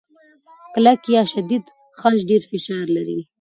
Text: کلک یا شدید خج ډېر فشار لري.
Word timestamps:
کلک 0.73 1.01
یا 1.15 1.23
شدید 1.33 1.65
خج 1.99 2.17
ډېر 2.29 2.41
فشار 2.51 2.85
لري. 2.97 3.19